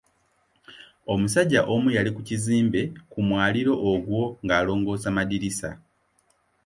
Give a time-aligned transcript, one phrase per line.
[1.13, 5.69] Omusajja omu yali ku kizimbe ku mwaliiro ogwo ng’alongoosa madirisa.